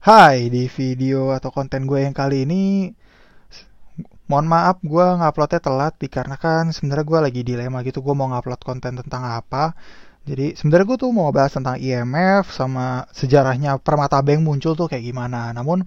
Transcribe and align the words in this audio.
Hai, 0.00 0.48
di 0.48 0.64
video 0.72 1.28
atau 1.28 1.52
konten 1.52 1.84
gue 1.84 2.00
yang 2.00 2.16
kali 2.16 2.48
ini 2.48 2.88
mohon 4.32 4.48
maaf 4.48 4.80
gue 4.80 5.06
nguploadnya 5.20 5.60
telat 5.60 5.92
dikarenakan 6.00 6.72
sebenarnya 6.72 7.04
gue 7.04 7.18
lagi 7.20 7.40
dilema 7.44 7.84
gitu 7.84 8.00
gue 8.00 8.16
mau 8.16 8.32
ngupload 8.32 8.64
konten 8.64 8.96
tentang 8.96 9.28
apa. 9.28 9.76
Jadi 10.24 10.56
sebenarnya 10.56 10.86
gue 10.88 10.98
tuh 11.04 11.12
mau 11.12 11.28
bahas 11.36 11.52
tentang 11.52 11.76
IMF 11.76 12.48
sama 12.48 13.04
sejarahnya 13.12 13.76
permata 13.76 14.24
bank 14.24 14.40
muncul 14.40 14.72
tuh 14.72 14.88
kayak 14.88 15.04
gimana. 15.04 15.52
Namun 15.52 15.84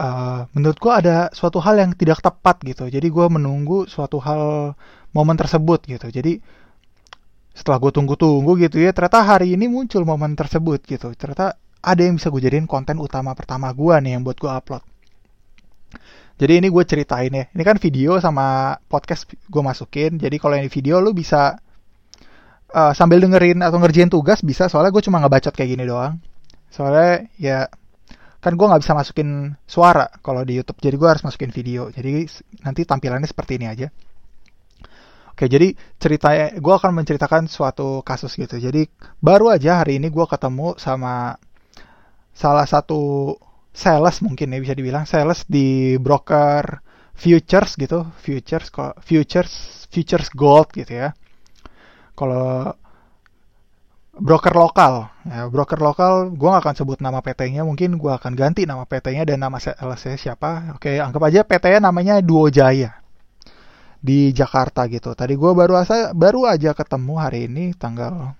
uh, 0.00 0.48
menurut 0.56 0.80
gue 0.80 0.92
ada 1.04 1.28
suatu 1.36 1.60
hal 1.60 1.76
yang 1.76 1.92
tidak 1.92 2.24
tepat 2.24 2.56
gitu. 2.64 2.88
Jadi 2.88 3.04
gue 3.04 3.26
menunggu 3.28 3.84
suatu 3.84 4.16
hal 4.24 4.72
momen 5.12 5.36
tersebut 5.36 5.84
gitu. 5.84 6.08
Jadi 6.08 6.40
setelah 7.52 7.84
gue 7.84 7.92
tunggu-tunggu 7.92 8.56
gitu 8.64 8.80
ya 8.80 8.96
ternyata 8.96 9.20
hari 9.28 9.52
ini 9.52 9.68
muncul 9.68 10.08
momen 10.08 10.32
tersebut 10.40 10.80
gitu. 10.88 11.12
Ternyata 11.12 11.60
ada 11.80 12.00
yang 12.04 12.20
bisa 12.20 12.28
gue 12.28 12.40
jadiin 12.44 12.68
konten 12.68 13.00
utama 13.00 13.32
pertama 13.32 13.72
gue 13.72 13.94
nih 14.04 14.16
yang 14.16 14.22
buat 14.24 14.36
gue 14.36 14.48
upload. 14.48 14.84
Jadi 16.40 16.52
ini 16.56 16.68
gue 16.72 16.84
ceritain 16.88 17.32
ya. 17.32 17.44
Ini 17.52 17.62
kan 17.64 17.76
video 17.76 18.16
sama 18.16 18.76
podcast 18.88 19.28
gue 19.28 19.62
masukin. 19.64 20.16
Jadi 20.16 20.40
kalau 20.40 20.56
ini 20.56 20.72
video 20.72 20.96
lu 20.96 21.12
bisa 21.12 21.60
uh, 22.72 22.92
sambil 22.96 23.20
dengerin 23.20 23.60
atau 23.60 23.76
ngerjain 23.76 24.08
tugas 24.08 24.40
bisa. 24.40 24.72
Soalnya 24.72 24.88
gue 24.88 25.04
cuma 25.04 25.20
ngebacot 25.20 25.52
kayak 25.52 25.76
gini 25.76 25.84
doang. 25.84 26.16
Soalnya 26.72 27.28
ya 27.36 27.68
kan 28.40 28.56
gue 28.56 28.66
nggak 28.72 28.80
bisa 28.80 28.96
masukin 28.96 29.52
suara 29.68 30.08
kalau 30.24 30.40
di 30.40 30.56
YouTube. 30.56 30.80
Jadi 30.80 30.96
gue 30.96 31.08
harus 31.12 31.20
masukin 31.28 31.52
video. 31.52 31.92
Jadi 31.92 32.24
nanti 32.64 32.88
tampilannya 32.88 33.28
seperti 33.28 33.60
ini 33.60 33.68
aja. 33.68 33.92
Oke, 35.36 35.44
jadi 35.44 35.76
ceritanya 36.00 36.56
gue 36.56 36.74
akan 36.76 37.04
menceritakan 37.04 37.52
suatu 37.52 38.00
kasus 38.00 38.32
gitu. 38.36 38.56
Jadi 38.56 38.88
baru 39.20 39.52
aja 39.52 39.84
hari 39.84 40.00
ini 40.00 40.08
gue 40.08 40.24
ketemu 40.24 40.80
sama 40.80 41.36
salah 42.34 42.66
satu 42.66 43.34
sales 43.70 44.18
mungkin 44.24 44.50
ya 44.50 44.58
bisa 44.58 44.74
dibilang 44.74 45.06
sales 45.06 45.46
di 45.46 45.94
broker 46.00 46.82
futures 47.14 47.76
gitu 47.76 48.08
futures 48.18 48.72
futures 49.04 49.52
futures 49.92 50.28
gold 50.32 50.72
gitu 50.72 50.92
ya. 50.92 51.08
Kalau 52.16 52.74
broker 54.20 54.52
lokal 54.52 55.08
ya 55.24 55.48
broker 55.48 55.80
lokal 55.80 56.34
gue 56.34 56.48
gak 56.50 56.60
akan 56.66 56.76
sebut 56.76 56.98
nama 57.00 57.24
PT-nya 57.24 57.64
mungkin 57.64 57.96
gue 57.96 58.12
akan 58.12 58.36
ganti 58.36 58.68
nama 58.68 58.84
PT-nya 58.84 59.24
dan 59.24 59.40
nama 59.40 59.56
salesnya 59.60 60.16
siapa. 60.18 60.76
Oke 60.76 61.00
anggap 61.00 61.22
aja 61.28 61.40
PT-nya 61.46 61.80
namanya 61.80 62.20
Duo 62.20 62.48
Jaya 62.52 63.00
di 64.00 64.32
Jakarta 64.32 64.88
gitu. 64.88 65.12
Tadi 65.12 65.36
gue 65.36 65.52
baru 65.52 65.76
asa 65.76 66.16
baru 66.16 66.48
aja 66.48 66.72
ketemu 66.72 67.14
hari 67.20 67.46
ini 67.48 67.76
tanggal 67.76 68.34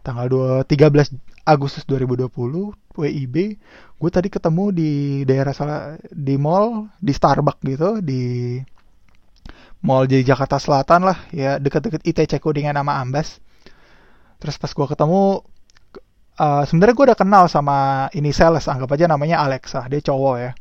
tanggal 0.00 0.26
2 0.30 0.64
13 0.64 1.29
Agustus 1.50 1.82
2020 1.84 2.30
WIB 2.94 3.36
gue 4.00 4.10
tadi 4.10 4.28
ketemu 4.30 4.64
di 4.70 4.90
daerah 5.26 5.50
salah 5.50 5.98
di 6.06 6.38
mall 6.38 6.86
di 7.02 7.10
Starbucks 7.10 7.62
gitu 7.66 7.90
di 7.98 8.56
mall 9.82 10.06
di 10.06 10.22
Jakarta 10.22 10.62
Selatan 10.62 11.02
lah 11.10 11.18
ya 11.34 11.58
dekat-dekat 11.58 12.06
ITC 12.06 12.38
Kuningan 12.38 12.78
nama 12.78 13.02
Ambas 13.02 13.42
terus 14.40 14.56
pas 14.56 14.72
gue 14.72 14.86
ketemu 14.88 15.42
uh, 16.40 16.62
sebenarnya 16.64 16.94
gue 16.96 17.06
udah 17.12 17.18
kenal 17.18 17.44
sama 17.52 18.08
ini 18.16 18.32
sales 18.32 18.64
anggap 18.64 18.96
aja 18.96 19.04
namanya 19.04 19.44
Alexa 19.44 19.84
dia 19.92 20.00
cowok 20.00 20.36
ya. 20.40 20.52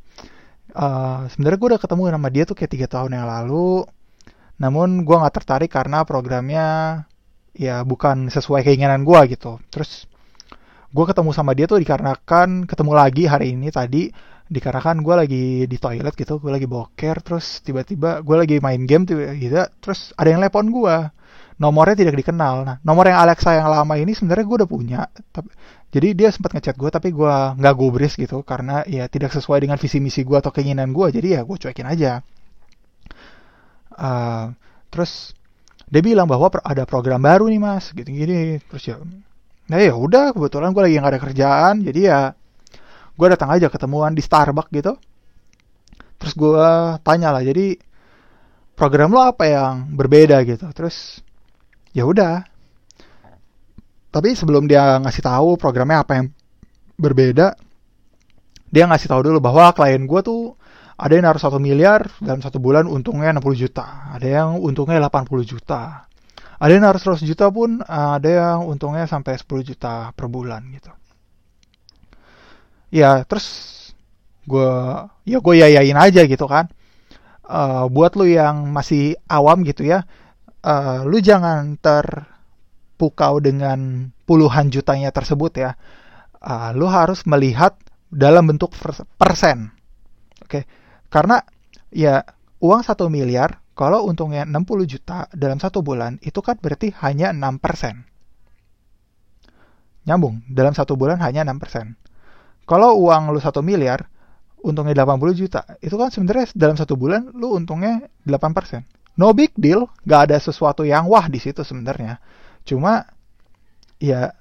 Uh, 0.70 1.26
sebenarnya 1.34 1.58
gue 1.58 1.70
udah 1.74 1.82
ketemu 1.82 2.02
sama 2.14 2.30
dia 2.30 2.44
tuh 2.46 2.54
kayak 2.54 2.72
tiga 2.78 2.88
tahun 2.92 3.18
yang 3.18 3.26
lalu 3.26 3.82
namun 4.60 5.02
gue 5.08 5.16
nggak 5.18 5.36
tertarik 5.42 5.72
karena 5.72 6.04
programnya 6.04 6.68
ya 7.56 7.82
bukan 7.88 8.28
sesuai 8.28 8.68
keinginan 8.68 9.08
gue 9.08 9.20
gitu. 9.34 9.58
Terus 9.72 10.06
gue 10.90 11.06
ketemu 11.06 11.30
sama 11.32 11.54
dia 11.54 11.70
tuh 11.70 11.78
dikarenakan 11.78 12.66
ketemu 12.66 12.92
lagi 12.98 13.24
hari 13.30 13.54
ini 13.54 13.70
tadi 13.70 14.10
dikarenakan 14.50 15.06
gue 15.06 15.16
lagi 15.16 15.46
di 15.70 15.78
toilet 15.78 16.18
gitu 16.18 16.42
gue 16.42 16.50
lagi 16.50 16.66
boker 16.66 17.22
terus 17.22 17.62
tiba-tiba 17.62 18.26
gue 18.26 18.36
lagi 18.36 18.58
main 18.58 18.82
game 18.90 19.06
tiba 19.06 19.30
gitu 19.38 19.62
terus 19.78 20.10
ada 20.18 20.34
yang 20.34 20.42
telepon 20.42 20.74
gue 20.74 20.96
nomornya 21.60 21.96
tidak 22.00 22.16
dikenal. 22.24 22.64
Nah 22.66 22.76
nomor 22.82 23.12
yang 23.12 23.20
Alexa 23.20 23.52
yang 23.54 23.68
lama 23.68 23.94
ini 24.00 24.16
sebenarnya 24.16 24.46
gue 24.48 24.58
udah 24.64 24.70
punya 24.72 25.02
tapi 25.30 25.52
jadi 25.94 26.08
dia 26.16 26.30
sempat 26.32 26.56
ngechat 26.56 26.80
gue 26.80 26.90
tapi 26.90 27.12
gue 27.12 27.34
nggak 27.60 27.76
gubris 27.76 28.16
gitu 28.16 28.42
karena 28.42 28.82
ya 28.88 29.06
tidak 29.12 29.36
sesuai 29.36 29.68
dengan 29.68 29.78
visi 29.78 30.00
misi 30.02 30.24
gue 30.24 30.40
atau 30.40 30.50
keinginan 30.50 30.90
gue 30.96 31.08
jadi 31.14 31.28
ya 31.38 31.42
gue 31.46 31.58
cuekin 31.60 31.86
aja. 31.86 32.24
Uh, 34.00 34.56
terus 34.90 35.36
dia 35.92 36.00
bilang 36.00 36.26
bahwa 36.26 36.48
ada 36.64 36.88
program 36.88 37.20
baru 37.20 37.52
nih 37.52 37.60
mas 37.60 37.92
gitu 37.92 38.08
gini 38.08 38.64
terus 38.72 38.88
ya 38.88 38.96
nah 39.70 39.78
ya 39.78 39.94
udah 39.94 40.34
kebetulan 40.34 40.74
gue 40.74 40.82
lagi 40.82 40.96
nggak 40.98 41.14
ada 41.14 41.22
kerjaan 41.22 41.74
jadi 41.86 42.00
ya 42.02 42.22
gue 43.20 43.28
datang 43.30 43.50
aja 43.52 43.68
ketemuan 43.68 44.16
di 44.16 44.24
Starbucks 44.24 44.72
gitu. 44.72 44.96
Terus 46.20 46.34
gue 46.36 46.68
tanya 47.04 47.36
lah 47.36 47.44
jadi 47.44 47.76
program 48.76 49.12
lo 49.12 49.24
apa 49.28 49.44
yang 49.48 49.92
berbeda 49.92 50.40
gitu? 50.48 50.68
Terus 50.72 51.20
ya 51.92 52.08
udah. 52.08 52.44
Tapi 54.10 54.34
sebelum 54.34 54.66
dia 54.66 54.98
ngasih 55.04 55.22
tahu 55.22 55.60
programnya 55.60 56.02
apa 56.02 56.14
yang 56.18 56.26
berbeda 57.00 57.56
dia 58.70 58.84
ngasih 58.86 59.10
tahu 59.10 59.22
dulu 59.32 59.40
bahwa 59.42 59.74
klien 59.74 60.06
gue 60.06 60.22
tuh 60.22 60.54
ada 61.00 61.16
yang 61.16 61.26
naruh 61.26 61.42
satu 61.42 61.58
miliar 61.58 62.06
dalam 62.22 62.44
satu 62.44 62.62
bulan 62.62 62.86
untungnya 62.86 63.34
60 63.34 63.56
juta 63.56 64.14
ada 64.14 64.28
yang 64.28 64.60
untungnya 64.62 65.02
80 65.02 65.32
juta 65.48 66.09
ada 66.60 66.72
yang 66.76 66.86
harus 66.86 67.02
100 67.08 67.24
juta 67.24 67.48
pun 67.48 67.80
ada 67.88 68.28
yang 68.28 68.68
untungnya 68.68 69.08
sampai 69.08 69.40
10 69.40 69.48
juta 69.64 70.12
per 70.12 70.28
bulan 70.28 70.68
gitu. 70.76 70.92
Ya 72.92 73.24
terus 73.24 73.48
gue 74.44 74.72
ya 75.24 75.40
gue 75.40 75.56
yayain 75.56 75.96
aja 75.96 76.28
gitu 76.28 76.46
kan. 76.46 76.68
Uh, 77.50 77.90
buat 77.90 78.14
lu 78.14 78.30
yang 78.30 78.70
masih 78.70 79.18
awam 79.26 79.66
gitu 79.66 79.82
ya 79.82 80.06
uh, 80.64 81.02
lu 81.08 81.18
jangan 81.18 81.80
terpukau 81.80 83.40
dengan 83.42 84.12
puluhan 84.28 84.70
jutanya 84.70 85.10
tersebut 85.10 85.54
ya. 85.58 85.72
Uh, 86.40 86.72
lu 86.76 86.88
harus 86.88 87.28
melihat 87.28 87.76
dalam 88.10 88.48
bentuk 88.48 88.72
persen 89.20 89.76
oke. 90.40 90.50
Okay? 90.50 90.64
karena 91.12 91.44
ya 91.92 92.24
uang 92.64 92.82
satu 92.82 93.12
miliar 93.12 93.60
kalau 93.80 94.12
untungnya 94.12 94.44
60 94.44 94.84
juta 94.84 95.32
dalam 95.32 95.56
satu 95.56 95.80
bulan, 95.80 96.20
itu 96.20 96.44
kan 96.44 96.60
berarti 96.60 96.92
hanya 97.00 97.32
6%. 97.32 98.04
Nyambung, 100.04 100.44
dalam 100.52 100.76
satu 100.76 101.00
bulan 101.00 101.24
hanya 101.24 101.48
6%. 101.48 101.96
Kalau 102.68 103.00
uang 103.00 103.32
lu 103.32 103.40
1 103.40 103.64
miliar, 103.64 104.04
untungnya 104.68 105.08
80 105.08 105.32
juta, 105.32 105.64
itu 105.80 105.96
kan 105.96 106.12
sebenarnya 106.12 106.52
dalam 106.60 106.76
satu 106.76 107.00
bulan 107.00 107.32
lu 107.32 107.56
untungnya 107.56 108.04
8%. 108.28 108.84
No 109.16 109.32
big 109.32 109.56
deal, 109.56 109.88
gak 110.04 110.28
ada 110.28 110.36
sesuatu 110.44 110.84
yang 110.84 111.08
wah 111.08 111.32
di 111.32 111.40
situ 111.40 111.64
sebenarnya. 111.64 112.20
Cuma 112.68 113.08
ya 113.96 114.36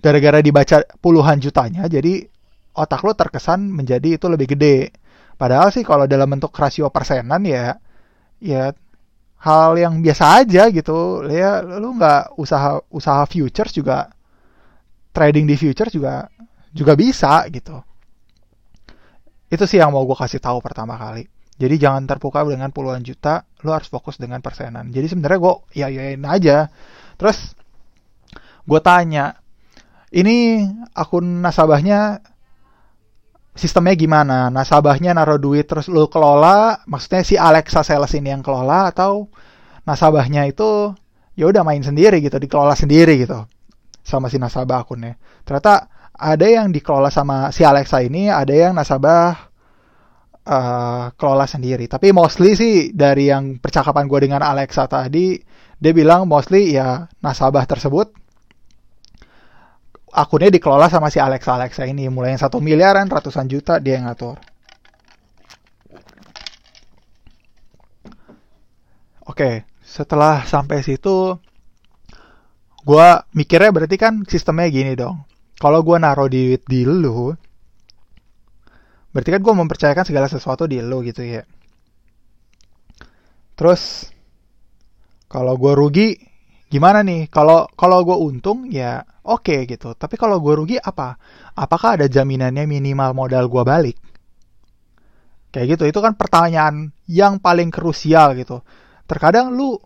gara-gara 0.00 0.40
dibaca 0.40 0.88
puluhan 1.04 1.36
jutanya, 1.36 1.84
jadi 1.84 2.24
otak 2.72 3.04
lu 3.04 3.12
terkesan 3.12 3.60
menjadi 3.60 4.16
itu 4.16 4.24
lebih 4.24 4.56
gede. 4.56 4.96
Padahal 5.36 5.68
sih 5.68 5.84
kalau 5.84 6.08
dalam 6.08 6.32
bentuk 6.32 6.56
rasio 6.56 6.88
persenan 6.88 7.44
ya 7.44 7.76
ya 8.40 8.72
hal 9.40 9.72
yang 9.76 10.04
biasa 10.04 10.44
aja 10.44 10.68
gitu. 10.68 11.24
Ya 11.28 11.60
lu 11.64 11.96
nggak 11.96 12.36
usaha 12.36 12.80
usaha 12.92 13.22
futures 13.28 13.72
juga 13.72 14.10
trading 15.16 15.46
di 15.48 15.56
futures 15.56 15.92
juga 15.92 16.28
juga 16.72 16.92
bisa 16.96 17.46
gitu. 17.48 17.80
Itu 19.50 19.64
sih 19.66 19.82
yang 19.82 19.90
mau 19.90 20.06
gue 20.06 20.14
kasih 20.14 20.38
tahu 20.38 20.62
pertama 20.62 20.94
kali. 20.94 21.26
Jadi 21.60 21.76
jangan 21.76 22.08
terpukau 22.08 22.48
dengan 22.48 22.72
puluhan 22.72 23.04
juta 23.04 23.44
lu 23.60 23.74
harus 23.74 23.90
fokus 23.92 24.16
dengan 24.16 24.40
persenan. 24.40 24.88
Jadi 24.88 25.12
sebenarnya 25.12 25.38
gue 25.38 25.54
ya 25.76 25.86
yain 25.92 26.24
aja. 26.24 26.72
Terus 27.20 27.52
gue 28.64 28.80
tanya 28.80 29.36
ini 30.14 30.64
akun 30.94 31.44
nasabahnya 31.44 32.22
sistemnya 33.54 33.94
gimana? 33.98 34.48
Nasabahnya 34.48 35.14
naruh 35.14 35.38
duit 35.40 35.66
terus 35.66 35.90
lu 35.90 36.06
kelola, 36.06 36.82
maksudnya 36.86 37.22
si 37.26 37.34
Alexa 37.34 37.82
sales 37.82 38.12
ini 38.14 38.30
yang 38.30 38.42
kelola 38.44 38.90
atau 38.90 39.28
nasabahnya 39.84 40.46
itu 40.46 40.94
ya 41.34 41.48
udah 41.48 41.64
main 41.64 41.82
sendiri 41.82 42.20
gitu, 42.20 42.36
dikelola 42.36 42.76
sendiri 42.76 43.20
gitu 43.22 43.46
sama 44.04 44.28
si 44.28 44.36
nasabah 44.36 44.84
akunnya. 44.84 45.16
Ternyata 45.46 45.88
ada 46.20 46.46
yang 46.46 46.68
dikelola 46.68 47.08
sama 47.08 47.48
si 47.54 47.64
Alexa 47.64 48.04
ini, 48.04 48.28
ada 48.28 48.52
yang 48.52 48.76
nasabah 48.76 49.48
uh, 50.44 51.04
kelola 51.16 51.48
sendiri. 51.48 51.88
Tapi 51.88 52.12
mostly 52.12 52.52
sih 52.52 52.74
dari 52.92 53.32
yang 53.32 53.56
percakapan 53.56 54.04
gue 54.04 54.20
dengan 54.28 54.44
Alexa 54.44 54.84
tadi, 54.84 55.40
dia 55.80 55.92
bilang 55.96 56.28
mostly 56.28 56.76
ya 56.76 57.08
nasabah 57.24 57.64
tersebut 57.64 58.12
akunnya 60.12 60.50
dikelola 60.50 60.90
sama 60.90 61.08
si 61.08 61.22
Alexa. 61.22 61.54
Alexa 61.54 61.86
ini 61.86 62.06
mulai 62.10 62.34
yang 62.34 62.42
satu 62.42 62.58
miliaran 62.58 63.06
ratusan 63.06 63.46
juta 63.46 63.78
dia 63.78 63.98
yang 63.98 64.10
ngatur. 64.10 64.36
Oke 69.30 69.70
setelah 69.90 70.46
sampai 70.46 70.86
situ 70.86 71.34
gue 72.86 73.08
mikirnya 73.34 73.74
berarti 73.74 73.96
kan 73.98 74.22
sistemnya 74.22 74.70
gini 74.70 74.94
dong. 74.94 75.26
Kalau 75.60 75.82
gue 75.82 75.98
naruh 75.98 76.30
duit 76.30 76.62
di 76.64 76.86
lu 76.86 77.34
berarti 79.10 79.30
kan 79.34 79.42
gue 79.42 79.54
mempercayakan 79.54 80.06
segala 80.06 80.30
sesuatu 80.30 80.70
di 80.70 80.78
lo 80.78 81.02
gitu 81.02 81.26
ya. 81.26 81.42
Terus 83.58 84.08
kalau 85.26 85.58
gue 85.58 85.72
rugi 85.74 86.08
gimana 86.70 87.02
nih? 87.02 87.26
Kalau 87.28 87.66
kalau 87.74 88.06
gue 88.06 88.16
untung 88.16 88.70
ya 88.70 89.02
oke 89.30 89.46
okay, 89.46 89.60
gitu. 89.70 89.94
Tapi 89.94 90.18
kalau 90.18 90.42
gue 90.42 90.54
rugi 90.58 90.76
apa? 90.76 91.14
Apakah 91.54 91.94
ada 91.94 92.06
jaminannya 92.10 92.66
minimal 92.66 93.14
modal 93.14 93.46
gue 93.46 93.62
balik? 93.62 93.96
Kayak 95.54 95.78
gitu. 95.78 95.84
Itu 95.86 95.98
kan 96.02 96.18
pertanyaan 96.18 96.90
yang 97.06 97.38
paling 97.38 97.70
krusial 97.70 98.34
gitu. 98.34 98.66
Terkadang 99.06 99.54
lu 99.54 99.78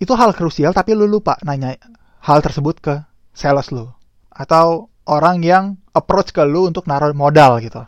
itu 0.00 0.12
hal 0.16 0.32
krusial 0.32 0.72
tapi 0.72 0.96
lu 0.96 1.04
lupa 1.04 1.36
nanya 1.44 1.76
hal 2.24 2.40
tersebut 2.40 2.80
ke 2.80 2.94
sales 3.36 3.68
lu. 3.68 3.86
Atau 4.32 4.88
orang 5.04 5.44
yang 5.44 5.76
approach 5.92 6.32
ke 6.32 6.40
lu 6.48 6.66
untuk 6.72 6.88
naruh 6.88 7.12
modal 7.12 7.60
gitu. 7.60 7.84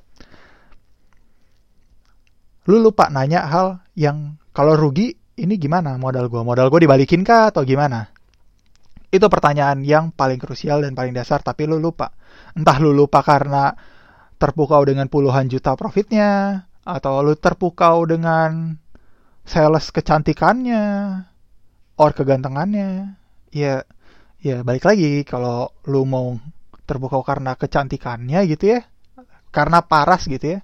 Lu 2.69 2.77
lupa 2.77 3.09
nanya 3.09 3.49
hal 3.49 3.81
yang 3.97 4.37
kalau 4.53 4.77
rugi 4.77 5.17
ini 5.41 5.57
gimana? 5.57 5.97
Modal 5.97 6.29
gue 6.29 6.45
modal 6.45 6.69
gue 6.69 6.85
dibalikin 6.85 7.25
kah 7.25 7.49
atau 7.49 7.65
gimana 7.65 8.20
itu 9.11 9.27
pertanyaan 9.27 9.83
yang 9.83 10.15
paling 10.15 10.39
krusial 10.39 10.87
dan 10.87 10.95
paling 10.95 11.11
dasar, 11.11 11.43
tapi 11.43 11.67
lu 11.67 11.83
lupa. 11.83 12.15
Entah 12.55 12.79
lu 12.79 12.95
lupa 12.95 13.27
karena 13.27 13.75
terpukau 14.39 14.87
dengan 14.87 15.11
puluhan 15.11 15.51
juta 15.51 15.75
profitnya, 15.75 16.63
atau 16.87 17.19
lu 17.21 17.35
terpukau 17.35 18.07
dengan 18.07 18.79
sales 19.43 19.91
kecantikannya, 19.91 20.85
or 21.99 22.11
kegantengannya. 22.15 23.19
Ya, 23.51 23.83
ya 24.39 24.63
balik 24.63 24.87
lagi 24.87 25.27
kalau 25.27 25.75
lu 25.91 26.07
mau 26.07 26.39
terpukau 26.87 27.27
karena 27.27 27.59
kecantikannya 27.59 28.47
gitu 28.47 28.79
ya, 28.79 28.81
karena 29.51 29.83
paras 29.83 30.31
gitu 30.31 30.59
ya. 30.59 30.61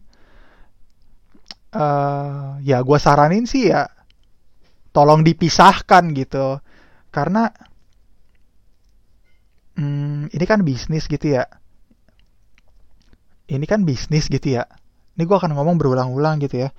Uh, 1.77 2.57
ya 2.65 2.81
gue 2.81 2.97
saranin 2.97 3.45
sih 3.45 3.69
ya 3.69 3.85
tolong 4.97 5.21
dipisahkan 5.21 6.09
gitu 6.17 6.57
karena 7.13 7.53
hmm, 9.77 10.33
ini 10.33 10.45
kan 10.49 10.61
bisnis 10.65 11.07
gitu 11.07 11.37
ya. 11.37 11.45
Ini 13.47 13.63
kan 13.65 13.87
bisnis 13.87 14.27
gitu 14.27 14.59
ya. 14.59 14.67
Ini 15.15 15.23
gue 15.23 15.37
akan 15.37 15.55
ngomong 15.55 15.79
berulang-ulang 15.79 16.43
gitu 16.43 16.67
ya. 16.67 16.71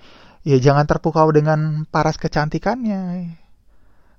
Ya 0.44 0.58
jangan 0.60 0.86
terpukau 0.86 1.32
dengan 1.32 1.88
paras 1.88 2.20
kecantikannya. 2.20 3.34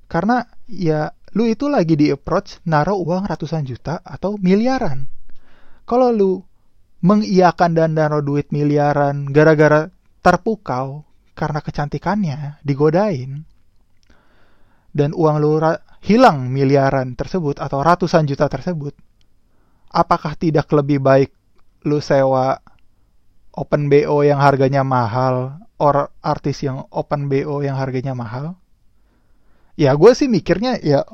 Karena 0.08 0.48
ya 0.64 1.12
lu 1.36 1.44
itu 1.44 1.68
lagi 1.68 1.94
di 1.94 2.08
approach 2.08 2.64
naruh 2.64 2.96
uang 2.96 3.28
ratusan 3.28 3.68
juta 3.68 4.00
atau 4.00 4.40
miliaran. 4.40 5.04
Kalau 5.84 6.08
lu 6.08 6.40
mengiyakan 7.04 7.76
dan 7.76 7.94
naruh 7.94 8.24
duit 8.24 8.50
miliaran 8.50 9.28
gara-gara 9.30 9.92
terpukau 10.24 11.06
karena 11.38 11.62
kecantikannya 11.62 12.58
digodain 12.66 13.46
dan 14.90 15.14
uang 15.14 15.38
lu 15.38 15.62
hilang 16.02 16.50
miliaran 16.50 17.18
tersebut 17.18 17.58
atau 17.58 17.82
ratusan 17.82 18.26
juta 18.28 18.46
tersebut, 18.46 18.94
apakah 19.90 20.38
tidak 20.38 20.70
lebih 20.70 21.02
baik 21.02 21.30
lu 21.86 22.02
sewa 22.02 22.58
open 23.54 23.90
BO 23.90 24.22
yang 24.22 24.38
harganya 24.38 24.86
mahal 24.86 25.58
or 25.78 26.10
artis 26.22 26.62
yang 26.62 26.86
open 26.90 27.26
BO 27.30 27.62
yang 27.62 27.78
harganya 27.78 28.14
mahal? 28.14 28.58
Ya 29.78 29.94
gue 29.94 30.10
sih 30.14 30.26
mikirnya 30.26 30.78
ya 30.82 31.06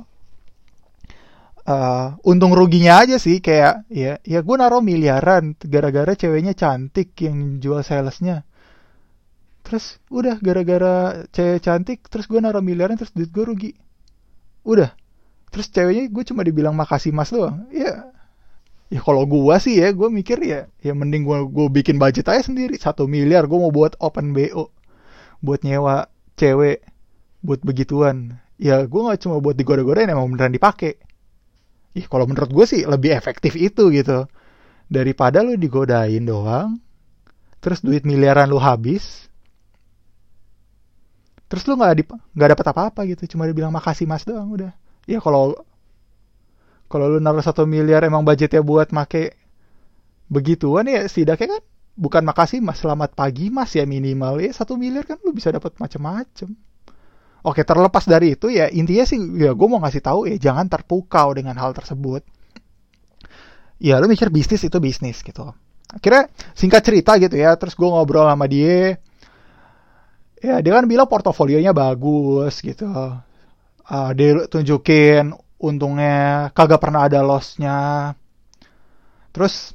uh, 1.68 2.16
untung 2.24 2.52
ruginya 2.52 3.00
aja 3.02 3.16
sih 3.16 3.40
kayak 3.40 3.88
ya 3.88 4.20
ya 4.22 4.40
gue 4.44 4.56
naruh 4.56 4.84
miliaran 4.84 5.56
gara-gara 5.64 6.12
ceweknya 6.16 6.52
cantik 6.56 7.16
yang 7.20 7.60
jual 7.60 7.80
salesnya 7.84 8.44
terus 9.64 9.96
udah 10.12 10.36
gara-gara 10.44 11.24
cewek 11.32 11.64
cantik 11.64 12.04
terus 12.12 12.28
gue 12.28 12.40
naruh 12.40 12.60
miliaran 12.60 13.00
terus 13.00 13.12
duit 13.16 13.32
gue 13.32 13.44
rugi 13.44 13.70
udah. 14.64 14.90
Terus 15.54 15.70
ceweknya 15.70 16.10
gue 16.10 16.24
cuma 16.26 16.42
dibilang 16.42 16.74
makasih 16.74 17.14
mas 17.14 17.30
doang. 17.30 17.68
Ya 17.70 18.10
ya 18.92 19.00
kalau 19.00 19.24
gue 19.24 19.54
sih 19.62 19.80
ya 19.80 19.90
gue 19.90 20.08
mikir 20.12 20.38
ya 20.44 20.68
ya 20.84 20.92
mending 20.92 21.24
gue 21.24 21.38
gue 21.48 21.66
bikin 21.70 22.00
budget 22.00 22.26
aja 22.26 22.42
sendiri. 22.42 22.74
Satu 22.80 23.06
miliar 23.06 23.46
gue 23.46 23.58
mau 23.60 23.70
buat 23.70 23.94
open 24.02 24.34
bo 24.34 24.72
buat 25.44 25.60
nyewa 25.62 26.10
cewek 26.34 26.82
buat 27.44 27.60
begituan. 27.62 28.42
Ya 28.58 28.82
gue 28.82 29.00
nggak 29.00 29.20
cuma 29.22 29.38
buat 29.38 29.54
digoda-godain 29.54 30.10
emang 30.10 30.34
beneran 30.34 30.56
dipakai. 30.56 30.98
Ih 31.94 32.06
kalau 32.10 32.26
menurut 32.26 32.50
gue 32.50 32.66
sih 32.66 32.82
lebih 32.82 33.14
efektif 33.14 33.54
itu 33.54 33.94
gitu. 33.94 34.26
Daripada 34.90 35.46
lu 35.46 35.54
digodain 35.54 36.26
doang 36.26 36.82
terus 37.64 37.80
duit 37.80 38.04
miliaran 38.04 38.52
lu 38.52 38.60
habis 38.60 39.23
terus 41.48 41.62
lu 41.68 41.76
nggak 41.76 42.08
nggak 42.34 42.48
dapat 42.56 42.66
apa-apa 42.72 43.00
gitu 43.08 43.36
cuma 43.36 43.44
dibilang 43.48 43.70
makasih 43.70 44.08
mas 44.08 44.24
doang 44.24 44.48
udah. 44.50 44.72
Ya 45.04 45.20
kalau 45.20 45.58
kalau 46.88 47.10
lu 47.10 47.18
naruh 47.18 47.44
satu 47.44 47.68
miliar 47.68 48.04
emang 48.06 48.24
budgetnya 48.24 48.64
buat 48.64 48.92
make 48.94 49.36
begituan 50.32 50.88
ya 50.88 51.04
setidaknya 51.04 51.58
kan 51.58 51.62
bukan 51.94 52.22
makasih 52.24 52.58
mas 52.64 52.80
selamat 52.80 53.12
pagi 53.12 53.52
mas 53.52 53.72
ya 53.76 53.84
minimal. 53.84 54.40
Ya 54.40 54.50
satu 54.52 54.74
miliar 54.80 55.04
kan 55.04 55.20
lu 55.22 55.36
bisa 55.36 55.52
dapat 55.52 55.76
macam-macam 55.76 56.56
oke 57.44 57.60
terlepas 57.60 58.04
dari 58.08 58.34
itu 58.34 58.48
ya 58.48 58.72
intinya 58.72 59.04
sih 59.04 59.20
ya 59.36 59.52
gue 59.52 59.68
mau 59.68 59.78
ngasih 59.84 60.02
tahu 60.02 60.20
ya 60.26 60.36
jangan 60.40 60.66
terpukau 60.66 61.36
dengan 61.36 61.54
hal 61.60 61.76
tersebut. 61.76 62.24
Ya 63.78 64.00
lu 64.00 64.08
mikir 64.08 64.32
bisnis 64.32 64.64
itu 64.64 64.78
bisnis 64.80 65.20
gitu. 65.20 65.52
Akhirnya 65.92 66.32
singkat 66.56 66.82
cerita 66.82 67.20
gitu 67.20 67.36
ya 67.36 67.54
terus 67.60 67.76
gue 67.76 67.86
ngobrol 67.86 68.26
sama 68.26 68.48
dia 68.48 68.96
ya 70.44 70.60
dia 70.60 70.72
kan 70.76 70.84
bilang 70.84 71.08
portofolionya 71.08 71.72
bagus 71.72 72.60
gitu. 72.60 72.84
Uh, 73.84 74.10
dia 74.12 74.44
tunjukin 74.44 75.32
untungnya 75.56 76.52
kagak 76.52 76.84
pernah 76.84 77.08
ada 77.08 77.24
lossnya. 77.24 78.12
Terus 79.32 79.72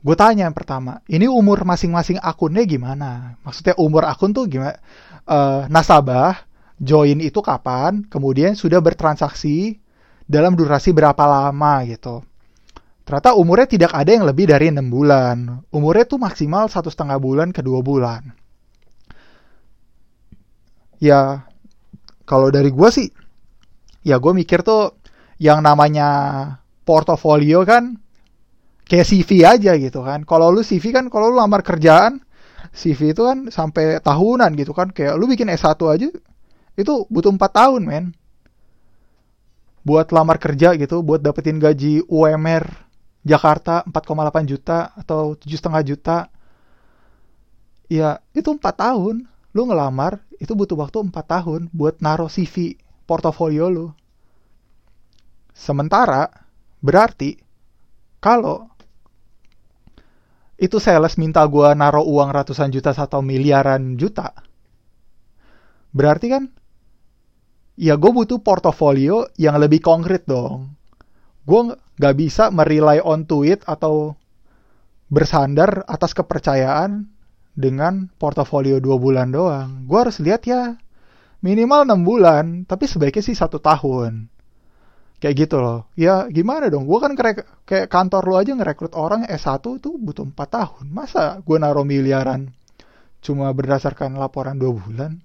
gue 0.00 0.16
tanya 0.16 0.48
yang 0.48 0.56
pertama 0.56 1.00
ini 1.08 1.24
umur 1.24 1.64
masing-masing 1.64 2.20
akunnya 2.20 2.68
gimana? 2.68 3.40
Maksudnya 3.40 3.74
umur 3.80 4.04
akun 4.04 4.36
tuh 4.36 4.44
gimana? 4.44 4.76
Uh, 5.24 5.64
nasabah 5.72 6.44
join 6.76 7.24
itu 7.24 7.40
kapan? 7.40 8.04
Kemudian 8.04 8.52
sudah 8.52 8.84
bertransaksi 8.84 9.80
dalam 10.28 10.52
durasi 10.52 10.92
berapa 10.92 11.24
lama 11.24 11.80
gitu. 11.88 12.20
Ternyata 13.08 13.34
umurnya 13.34 13.66
tidak 13.66 13.90
ada 13.96 14.10
yang 14.14 14.22
lebih 14.28 14.46
dari 14.46 14.70
enam 14.70 14.86
bulan. 14.86 15.66
Umurnya 15.74 16.06
tuh 16.06 16.20
maksimal 16.20 16.70
satu 16.70 16.92
setengah 16.92 17.18
bulan 17.18 17.50
ke 17.50 17.64
dua 17.64 17.82
bulan 17.82 18.39
ya 21.00 21.42
kalau 22.28 22.52
dari 22.52 22.70
gue 22.70 22.88
sih 22.92 23.08
ya 24.04 24.20
gue 24.20 24.32
mikir 24.36 24.60
tuh 24.62 25.00
yang 25.40 25.64
namanya 25.64 26.08
portofolio 26.84 27.64
kan 27.64 27.96
kayak 28.90 29.06
CV 29.06 29.30
aja 29.46 29.72
gitu 29.78 30.02
kan. 30.02 30.26
Kalau 30.26 30.50
lu 30.50 30.66
CV 30.66 30.90
kan 30.90 31.06
kalau 31.06 31.30
lu 31.30 31.38
lamar 31.38 31.62
kerjaan 31.62 32.18
CV 32.74 33.14
itu 33.14 33.22
kan 33.22 33.48
sampai 33.48 34.02
tahunan 34.02 34.50
gitu 34.58 34.74
kan. 34.74 34.90
Kayak 34.90 35.14
lu 35.14 35.30
bikin 35.30 35.46
S1 35.48 35.78
aja 35.86 36.10
itu 36.74 36.94
butuh 37.06 37.30
4 37.30 37.38
tahun 37.38 37.82
men. 37.86 38.06
Buat 39.86 40.10
lamar 40.10 40.36
kerja 40.36 40.76
gitu 40.76 41.00
buat 41.06 41.22
dapetin 41.22 41.56
gaji 41.56 42.04
UMR 42.10 42.68
Jakarta 43.22 43.86
4,8 43.86 44.50
juta 44.50 44.90
atau 44.98 45.38
7,5 45.38 45.88
juta. 45.94 46.26
Ya 47.86 48.18
itu 48.34 48.50
4 48.50 48.60
tahun 48.74 49.29
lu 49.50 49.66
ngelamar 49.66 50.22
itu 50.38 50.54
butuh 50.54 50.78
waktu 50.78 51.02
4 51.10 51.12
tahun 51.12 51.60
buat 51.74 51.98
naruh 51.98 52.30
CV 52.30 52.78
portofolio 53.04 53.66
lu. 53.66 53.86
Sementara 55.50 56.30
berarti 56.78 57.36
kalau 58.22 58.70
itu 60.60 60.76
sales 60.76 61.16
minta 61.16 61.40
gua 61.48 61.72
naruh 61.72 62.04
uang 62.04 62.30
ratusan 62.30 62.68
juta 62.70 62.92
atau 62.92 63.24
miliaran 63.24 63.96
juta, 63.96 64.36
berarti 65.90 66.26
kan 66.28 66.44
ya 67.80 67.96
gue 67.96 68.12
butuh 68.12 68.44
portofolio 68.44 69.24
yang 69.40 69.56
lebih 69.56 69.80
konkret 69.80 70.28
dong. 70.28 70.76
Gue 71.48 71.72
nggak 71.96 72.16
bisa 72.20 72.52
merely 72.52 73.00
on 73.00 73.24
tweet 73.24 73.64
atau 73.64 74.12
bersandar 75.08 75.82
atas 75.88 76.12
kepercayaan 76.12 77.08
dengan 77.54 78.08
portofolio 78.16 78.78
dua 78.78 78.96
bulan 78.96 79.34
doang. 79.34 79.84
Gue 79.84 79.98
harus 80.06 80.22
lihat 80.22 80.46
ya 80.46 80.78
minimal 81.40 81.88
enam 81.88 82.00
bulan, 82.04 82.44
tapi 82.68 82.84
sebaiknya 82.84 83.24
sih 83.24 83.36
satu 83.36 83.58
tahun. 83.58 84.28
Kayak 85.20 85.34
gitu 85.36 85.56
loh. 85.60 85.84
Ya 86.00 86.24
gimana 86.32 86.72
dong? 86.72 86.88
Gue 86.88 86.96
kan 86.96 87.12
kayak 87.12 87.92
kantor 87.92 88.22
lo 88.24 88.34
aja 88.40 88.56
ngerekrut 88.56 88.96
orang 88.96 89.28
S1 89.28 89.60
tuh 89.60 90.00
butuh 90.00 90.24
4 90.24 90.32
tahun. 90.32 90.84
Masa 90.88 91.44
gue 91.44 91.56
naruh 91.60 91.84
miliaran 91.84 92.48
cuma 93.20 93.52
berdasarkan 93.52 94.16
laporan 94.16 94.56
dua 94.56 94.72
bulan? 94.72 95.20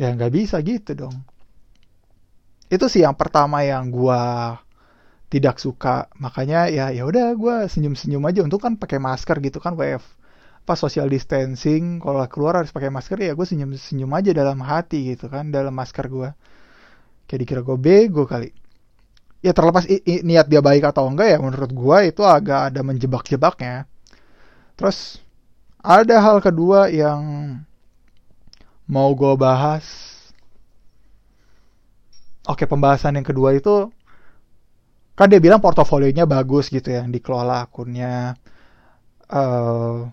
Ya 0.00 0.08
nggak 0.16 0.32
bisa 0.32 0.56
gitu 0.64 0.96
dong. 0.96 1.20
Itu 2.72 2.88
sih 2.88 3.04
yang 3.04 3.12
pertama 3.12 3.60
yang 3.60 3.92
gue 3.92 4.22
tidak 5.28 5.60
suka. 5.60 6.08
Makanya 6.16 6.72
ya 6.72 6.88
ya 6.88 7.04
udah 7.04 7.36
gue 7.36 7.68
senyum-senyum 7.68 8.24
aja. 8.24 8.40
Untuk 8.40 8.64
kan 8.64 8.80
pakai 8.80 8.96
masker 8.96 9.36
gitu 9.44 9.60
kan 9.60 9.76
WF 9.76 10.17
pas 10.68 10.76
social 10.76 11.08
distancing 11.08 11.96
kalau 12.04 12.20
keluar 12.28 12.60
harus 12.60 12.68
pakai 12.68 12.92
masker 12.92 13.16
ya 13.16 13.32
gue 13.32 13.46
senyum 13.48 13.72
senyum 13.72 14.12
aja 14.12 14.36
dalam 14.36 14.60
hati 14.60 15.16
gitu 15.16 15.32
kan 15.32 15.48
dalam 15.48 15.72
masker 15.72 16.04
gue 16.12 16.28
kayak 17.24 17.40
dikira 17.40 17.60
gue 17.64 17.76
bego 17.80 18.28
kali. 18.28 18.52
Ya 19.40 19.56
terlepas 19.56 19.88
niat 20.04 20.46
dia 20.52 20.60
baik 20.60 20.84
atau 20.84 21.08
enggak 21.08 21.32
ya 21.32 21.38
menurut 21.40 21.72
gue 21.72 21.98
itu 22.12 22.20
agak 22.20 22.68
ada 22.68 22.80
menjebak-jebaknya. 22.84 23.88
Terus 24.76 25.24
ada 25.80 26.20
hal 26.20 26.44
kedua 26.44 26.92
yang 26.92 27.22
mau 28.84 29.08
gue 29.16 29.32
bahas. 29.40 29.84
Oke 32.44 32.68
pembahasan 32.68 33.16
yang 33.16 33.24
kedua 33.24 33.56
itu 33.56 33.88
kan 35.16 35.32
dia 35.32 35.40
bilang 35.40 35.64
portofolionya 35.64 36.28
bagus 36.28 36.68
gitu 36.68 36.92
ya 36.92 37.08
dikelola 37.08 37.64
akunnya. 37.64 38.36
Uh, 39.28 40.08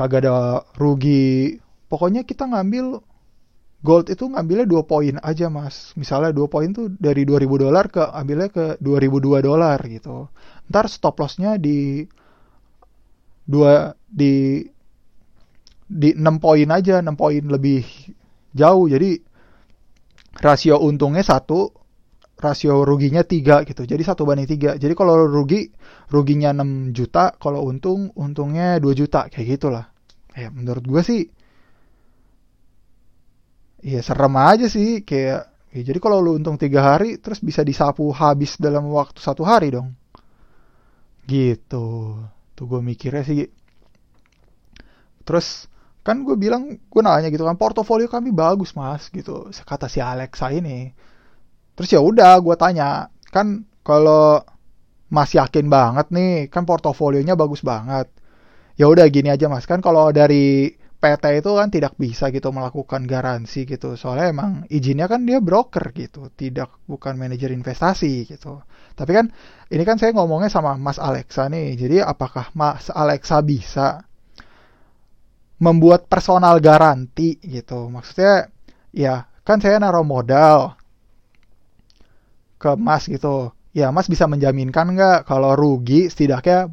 kagak 0.00 0.24
ada 0.24 0.64
rugi. 0.80 1.60
Pokoknya 1.92 2.24
kita 2.24 2.48
ngambil 2.48 3.04
gold 3.84 4.08
itu 4.08 4.24
ngambilnya 4.24 4.64
dua 4.64 4.88
poin 4.88 5.20
aja 5.20 5.52
mas. 5.52 5.92
Misalnya 6.00 6.32
dua 6.32 6.48
poin 6.48 6.72
tuh 6.72 6.88
dari 6.96 7.28
2000 7.28 7.64
dolar 7.68 7.84
ke 7.92 8.00
ambilnya 8.00 8.48
ke 8.48 8.64
2002 8.80 9.44
dolar 9.44 9.76
gitu. 9.84 10.32
Ntar 10.72 10.88
stop 10.88 11.20
lossnya 11.20 11.60
di 11.60 12.08
dua 13.44 13.92
di 14.08 14.64
di 15.90 16.14
6 16.14 16.22
poin 16.38 16.68
aja 16.70 17.04
6 17.04 17.12
poin 17.20 17.42
lebih 17.44 17.84
jauh. 18.56 18.88
Jadi 18.88 19.20
rasio 20.40 20.80
untungnya 20.80 21.26
satu 21.26 21.79
rasio 22.40 22.82
ruginya 22.88 23.20
tiga 23.22 23.62
gitu. 23.68 23.84
Jadi 23.84 24.02
satu 24.02 24.24
banding 24.24 24.48
tiga. 24.48 24.70
Jadi 24.80 24.96
kalau 24.96 25.28
rugi 25.28 25.68
ruginya 26.08 26.50
6 26.56 26.96
juta 26.96 27.36
kalau 27.36 27.68
untung 27.68 28.10
untungnya 28.16 28.80
2 28.80 28.90
juta 28.96 29.28
kayak 29.28 29.60
gitulah. 29.60 29.86
Ya 30.32 30.48
menurut 30.48 30.84
gue 30.88 31.02
sih 31.04 31.22
ya 33.80 34.00
serem 34.00 34.34
aja 34.36 34.68
sih 34.68 35.04
kayak 35.04 35.48
ya 35.72 35.80
jadi 35.84 35.98
kalau 36.00 36.20
lu 36.20 36.36
untung 36.36 36.60
tiga 36.60 36.84
hari 36.84 37.16
terus 37.20 37.40
bisa 37.40 37.64
disapu 37.64 38.08
habis 38.12 38.56
dalam 38.56 38.88
waktu 38.88 39.20
satu 39.20 39.44
hari 39.44 39.76
dong. 39.76 39.92
Gitu. 41.28 42.16
Tuh 42.56 42.64
gue 42.66 42.80
mikirnya 42.80 43.22
sih. 43.22 43.44
Terus 45.22 45.68
kan 46.00 46.24
gue 46.24 46.32
bilang 46.34 46.80
gue 46.80 47.02
nanya 47.04 47.28
gitu 47.28 47.44
kan 47.44 47.60
portofolio 47.60 48.08
kami 48.08 48.32
bagus 48.32 48.72
mas 48.72 49.12
gitu. 49.12 49.52
Kata 49.52 49.86
si 49.86 50.00
Alexa 50.00 50.48
ini 50.50 50.88
terus 51.80 51.96
ya 51.96 52.04
udah 52.04 52.44
gue 52.44 52.56
tanya 52.60 53.08
kan 53.32 53.64
kalau 53.80 54.44
masih 55.08 55.40
yakin 55.40 55.72
banget 55.72 56.12
nih 56.12 56.52
kan 56.52 56.68
portofolionya 56.68 57.40
bagus 57.40 57.64
banget. 57.64 58.12
Ya 58.76 58.84
udah 58.84 59.08
gini 59.08 59.32
aja 59.32 59.48
mas. 59.48 59.64
Kan 59.64 59.80
kalau 59.80 60.12
dari 60.12 60.76
PT 60.76 61.40
itu 61.40 61.56
kan 61.56 61.72
tidak 61.72 61.96
bisa 61.96 62.28
gitu 62.28 62.52
melakukan 62.52 63.08
garansi 63.08 63.64
gitu. 63.64 63.96
Soalnya 63.96 64.28
emang 64.28 64.50
izinnya 64.68 65.08
kan 65.08 65.24
dia 65.24 65.40
broker 65.40 65.96
gitu 65.96 66.28
tidak 66.36 66.68
bukan 66.84 67.16
manajer 67.16 67.48
investasi 67.48 68.28
gitu. 68.28 68.60
Tapi 68.92 69.10
kan 69.16 69.32
ini 69.72 69.80
kan 69.88 69.96
saya 69.96 70.12
ngomongnya 70.12 70.52
sama 70.52 70.76
Mas 70.76 71.00
Alexa 71.00 71.48
nih. 71.48 71.80
Jadi 71.80 71.96
apakah 72.04 72.52
Mas 72.52 72.92
Alexa 72.92 73.40
bisa 73.40 74.04
membuat 75.56 76.12
personal 76.12 76.60
garansi 76.60 77.40
gitu? 77.40 77.88
Maksudnya 77.88 78.52
ya 78.92 79.24
kan 79.48 79.64
saya 79.64 79.80
naruh 79.80 80.04
modal 80.04 80.79
ke 82.60 82.76
Mas 82.76 83.08
gitu. 83.08 83.56
Ya 83.72 83.88
Mas 83.88 84.06
bisa 84.06 84.28
menjaminkan 84.28 84.92
nggak 84.92 85.24
kalau 85.24 85.56
rugi 85.56 86.12
setidaknya 86.12 86.68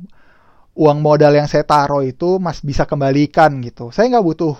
uang 0.75 0.99
modal 0.99 1.33
yang 1.33 1.47
saya 1.47 1.63
taruh 1.63 2.03
itu 2.03 2.37
Mas 2.37 2.59
bisa 2.59 2.83
kembalikan 2.83 3.63
gitu. 3.63 3.89
Saya 3.95 4.11
nggak 4.11 4.25
butuh. 4.27 4.55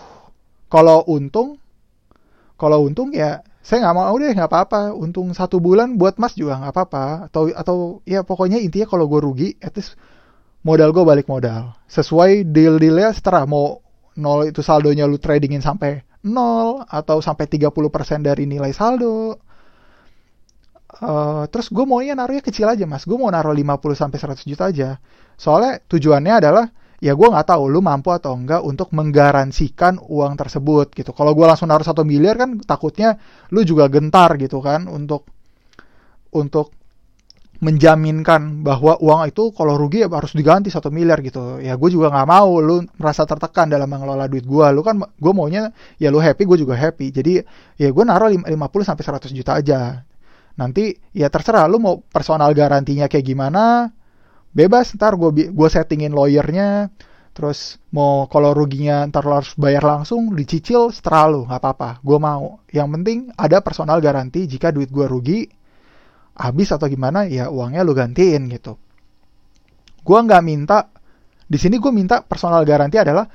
Kalau 0.67 1.03
untung, 1.07 1.59
kalau 2.55 2.87
untung 2.87 3.11
ya 3.11 3.43
saya 3.59 3.83
nggak 3.83 3.95
mau 3.99 4.15
deh 4.15 4.31
nggak 4.31 4.47
apa-apa. 4.47 4.95
Untung 4.95 5.35
satu 5.35 5.59
bulan 5.59 5.99
buat 5.99 6.15
Mas 6.15 6.39
juga 6.39 6.55
nggak 6.63 6.73
apa-apa. 6.73 7.05
Atau 7.27 7.51
atau 7.51 7.77
ya 8.07 8.23
pokoknya 8.23 8.63
intinya 8.63 8.87
kalau 8.87 9.11
gue 9.11 9.19
rugi, 9.19 9.49
at 9.59 9.75
modal 10.63 10.95
gue 10.95 11.03
balik 11.03 11.27
modal. 11.27 11.75
Sesuai 11.91 12.47
deal-dealnya 12.47 13.11
setelah 13.11 13.43
mau 13.43 13.83
nol 14.17 14.49
itu 14.49 14.65
saldonya 14.65 15.05
lu 15.05 15.21
tradingin 15.21 15.61
sampai 15.61 16.01
nol 16.25 16.83
atau 16.89 17.21
sampai 17.21 17.45
30% 17.45 18.25
dari 18.25 18.49
nilai 18.49 18.73
saldo 18.73 19.37
Uh, 20.97 21.45
terus 21.53 21.69
gue 21.69 21.85
maunya 21.85 22.17
naruhnya 22.17 22.41
kecil 22.41 22.65
aja 22.65 22.89
mas. 22.89 23.05
Gue 23.05 23.21
mau 23.21 23.29
naruh 23.29 23.53
50 23.53 23.93
sampai 23.93 24.17
100 24.17 24.49
juta 24.49 24.63
aja. 24.69 24.89
Soalnya 25.37 25.77
tujuannya 25.85 26.33
adalah 26.41 26.65
ya 26.97 27.13
gue 27.13 27.27
nggak 27.29 27.53
tahu 27.53 27.69
lu 27.69 27.85
mampu 27.85 28.09
atau 28.09 28.33
enggak 28.33 28.65
untuk 28.65 28.89
menggaransikan 28.97 30.01
uang 30.01 30.33
tersebut 30.33 30.89
gitu. 30.97 31.13
Kalau 31.13 31.37
gue 31.37 31.45
langsung 31.45 31.69
naruh 31.69 31.85
satu 31.85 32.01
miliar 32.01 32.33
kan 32.41 32.57
takutnya 32.65 33.21
lu 33.53 33.61
juga 33.61 33.85
gentar 33.93 34.33
gitu 34.41 34.57
kan 34.57 34.89
untuk 34.89 35.29
untuk 36.33 36.73
menjaminkan 37.57 38.61
bahwa 38.61 39.01
uang 39.01 39.33
itu 39.33 39.49
kalau 39.49 39.81
rugi 39.81 40.05
ya 40.05 40.09
harus 40.13 40.33
diganti 40.33 40.69
satu 40.73 40.89
miliar 40.89 41.21
gitu. 41.21 41.61
Ya 41.61 41.77
gue 41.77 41.89
juga 41.93 42.09
nggak 42.09 42.27
mau 42.29 42.57
lu 42.57 42.85
merasa 42.97 43.25
tertekan 43.29 43.69
dalam 43.69 43.89
mengelola 43.89 44.25
duit 44.25 44.45
gue 44.45 44.65
lu 44.73 44.81
kan 44.81 44.97
gue 44.97 45.33
maunya 45.33 45.73
ya 46.01 46.09
lu 46.09 46.17
happy 46.17 46.41
gue 46.45 46.57
juga 46.57 46.73
happy. 46.73 47.13
Jadi 47.13 47.41
ya 47.77 47.89
gue 47.93 48.03
naruh 48.05 48.33
50 48.33 48.49
sampai 48.81 49.03
100 49.05 49.37
juta 49.37 49.53
aja 49.57 50.01
nanti 50.57 50.97
ya 51.13 51.29
terserah 51.29 51.69
lu 51.69 51.77
mau 51.77 52.01
personal 52.01 52.49
garantinya 52.57 53.05
kayak 53.05 53.25
gimana 53.25 53.93
bebas 54.51 54.97
ntar 54.97 55.13
gue 55.13 55.53
gue 55.53 55.69
settingin 55.69 56.11
lawyernya 56.11 56.89
terus 57.37 57.77
mau 57.93 58.25
kalau 58.25 58.57
ruginya 58.57 59.05
ntar 59.05 59.21
lo 59.29 59.37
harus 59.37 59.53
bayar 59.53 59.85
langsung 59.85 60.33
dicicil 60.33 60.89
setelah 60.89 61.29
lu 61.29 61.41
nggak 61.45 61.61
apa-apa 61.61 61.89
gue 62.01 62.17
mau. 62.17 62.65
Yang 62.73 62.87
penting 62.97 63.17
ada 63.37 63.61
personal 63.61 64.01
garanti 64.01 64.49
jika 64.49 64.73
duit 64.73 64.89
gue 64.89 65.05
rugi 65.05 65.45
habis 66.33 66.73
atau 66.73 66.89
gimana 66.89 67.29
ya 67.29 67.53
uangnya 67.53 67.85
lu 67.85 67.93
gantiin 67.93 68.49
gitu. 68.49 68.81
Gue 70.01 70.19
nggak 70.25 70.41
minta 70.41 70.89
di 71.45 71.61
sini 71.61 71.77
gue 71.77 71.93
minta 71.93 72.25
personal 72.25 72.65
garanti 72.65 72.97
adalah 72.97 73.29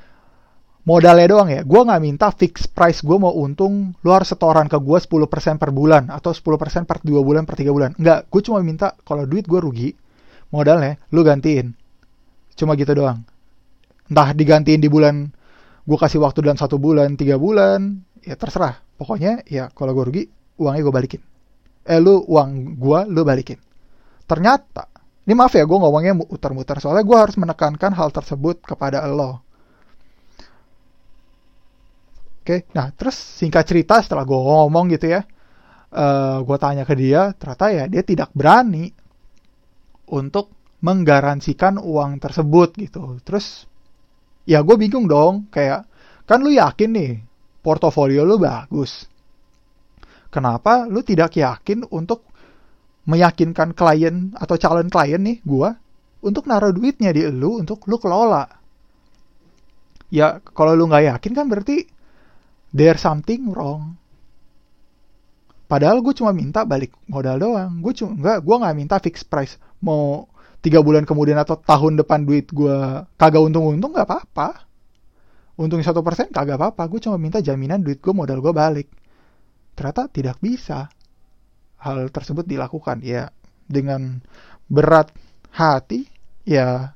modalnya 0.83 1.27
doang 1.31 1.49
ya. 1.51 1.63
Gue 1.63 1.81
nggak 1.83 2.03
minta 2.03 2.29
fix 2.35 2.67
price 2.67 3.03
gue 3.03 3.17
mau 3.19 3.31
untung, 3.35 3.95
lu 4.03 4.11
harus 4.11 4.31
setoran 4.31 4.67
ke 4.67 4.79
gue 4.79 4.99
10% 4.99 5.59
per 5.59 5.71
bulan 5.71 6.11
atau 6.11 6.35
10% 6.35 6.89
per 6.89 6.99
2 7.03 7.23
bulan 7.23 7.47
per 7.47 7.55
3 7.59 7.71
bulan. 7.71 7.91
Enggak, 7.99 8.27
gue 8.29 8.41
cuma 8.43 8.59
minta 8.63 8.95
kalau 9.07 9.27
duit 9.27 9.47
gue 9.47 9.61
rugi, 9.63 9.91
modalnya 10.51 10.99
lu 11.15 11.23
gantiin. 11.23 11.75
Cuma 12.59 12.75
gitu 12.75 12.93
doang. 12.93 13.23
Entah 14.11 14.35
digantiin 14.35 14.83
di 14.83 14.91
bulan, 14.91 15.31
gue 15.87 15.99
kasih 15.99 16.21
waktu 16.21 16.45
dalam 16.45 16.59
satu 16.59 16.77
bulan, 16.77 17.15
tiga 17.17 17.39
bulan, 17.39 18.03
ya 18.21 18.35
terserah. 18.37 18.77
Pokoknya 18.99 19.43
ya 19.49 19.71
kalau 19.73 19.95
gue 19.97 20.05
rugi, 20.05 20.25
uangnya 20.61 20.83
gue 20.85 20.95
balikin. 20.95 21.23
Eh 21.83 21.99
lu 21.99 22.23
uang 22.27 22.79
gue, 22.79 22.99
lu 23.09 23.23
balikin. 23.25 23.59
Ternyata, 24.23 24.87
ini 25.27 25.33
maaf 25.35 25.55
ya 25.55 25.67
gue 25.67 25.79
ngomongnya 25.79 26.15
muter-muter 26.19 26.83
soalnya 26.83 27.07
gue 27.07 27.19
harus 27.19 27.39
menekankan 27.39 27.95
hal 27.95 28.11
tersebut 28.11 28.63
kepada 28.63 29.07
lo 29.07 29.52
Oke, 32.43 32.67
nah 32.75 32.91
terus 32.91 33.15
singkat 33.15 33.63
cerita 33.71 34.03
setelah 34.03 34.27
gue 34.27 34.35
ngomong 34.35 34.91
gitu 34.91 35.15
ya, 35.15 35.23
uh, 35.23 35.31
eh, 35.95 36.37
gue 36.43 36.57
tanya 36.59 36.83
ke 36.83 36.99
dia, 36.99 37.31
ternyata 37.39 37.71
ya 37.71 37.85
dia 37.87 38.03
tidak 38.03 38.35
berani 38.35 38.91
untuk 40.11 40.51
menggaransikan 40.83 41.79
uang 41.79 42.19
tersebut 42.19 42.75
gitu. 42.83 43.23
Terus 43.23 43.63
ya 44.43 44.59
gue 44.67 44.75
bingung 44.75 45.07
dong, 45.07 45.47
kayak 45.55 45.87
kan 46.27 46.43
lu 46.43 46.51
yakin 46.51 46.91
nih 46.91 47.13
portofolio 47.63 48.27
lu 48.27 48.43
bagus. 48.43 49.07
Kenapa 50.27 50.91
lu 50.91 51.07
tidak 51.07 51.39
yakin 51.39 51.87
untuk 51.95 52.27
meyakinkan 53.07 53.71
klien 53.71 54.35
atau 54.35 54.59
calon 54.59 54.91
klien 54.91 55.23
nih 55.23 55.39
gue 55.47 55.71
untuk 56.27 56.51
naruh 56.51 56.75
duitnya 56.75 57.15
di 57.15 57.23
lu 57.31 57.63
untuk 57.63 57.87
lu 57.87 58.03
kelola? 58.03 58.51
Ya 60.11 60.43
kalau 60.43 60.75
lu 60.75 60.91
nggak 60.91 61.07
yakin 61.07 61.33
kan 61.39 61.47
berarti 61.47 62.02
there's 62.73 63.01
something 63.01 63.53
wrong. 63.53 64.01
Padahal 65.69 66.05
gue 66.05 66.13
cuma 66.13 66.37
minta 66.37 66.69
balik 66.69 66.93
modal 67.09 67.41
doang. 67.41 67.81
Gue 67.81 67.97
cuma 67.97 68.13
nggak, 68.13 68.39
gue 68.45 68.57
nggak 68.61 68.77
minta 68.77 68.97
fix 69.01 69.25
price. 69.25 69.57
Mau 69.81 70.29
tiga 70.61 70.85
bulan 70.85 71.09
kemudian 71.09 71.41
atau 71.41 71.57
tahun 71.57 72.01
depan 72.05 72.29
duit 72.29 72.53
gue 72.53 72.77
kagak 73.17 73.41
untung-untung 73.41 73.97
nggak 73.97 74.05
apa-apa. 74.05 74.69
Untung 75.57 75.81
satu 75.81 76.05
persen 76.05 76.29
kagak 76.29 76.61
apa-apa. 76.61 76.83
Gue 76.93 77.01
cuma 77.01 77.17
minta 77.17 77.41
jaminan 77.41 77.81
duit 77.81 78.05
gue 78.05 78.13
modal 78.13 78.45
gue 78.45 78.53
balik. 78.53 78.89
Ternyata 79.73 80.13
tidak 80.13 80.37
bisa 80.45 80.93
hal 81.81 82.13
tersebut 82.13 82.45
dilakukan. 82.45 83.01
Ya 83.01 83.33
dengan 83.65 84.21
berat 84.69 85.09
hati 85.53 86.05
ya 86.45 86.93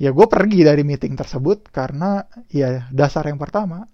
ya 0.00 0.10
gue 0.10 0.26
pergi 0.26 0.64
dari 0.64 0.82
meeting 0.82 1.14
tersebut 1.16 1.68
karena 1.68 2.24
ya 2.50 2.88
dasar 2.90 3.28
yang 3.28 3.38
pertama 3.40 3.86